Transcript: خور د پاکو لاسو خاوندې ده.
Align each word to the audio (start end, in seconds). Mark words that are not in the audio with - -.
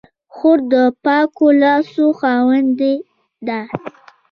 خور 0.35 0.57
د 0.73 0.75
پاکو 1.03 1.47
لاسو 1.61 2.05
خاوندې 2.19 2.93
ده. 3.47 3.61